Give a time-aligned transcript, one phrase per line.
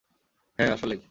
[0.59, 0.99] হ্যাঁ, আসলেই।